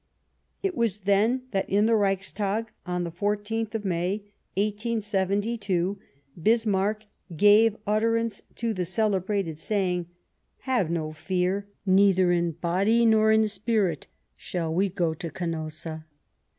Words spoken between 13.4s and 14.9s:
spirit shall we